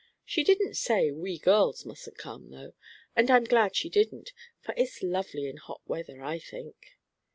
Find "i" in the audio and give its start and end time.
6.23-6.39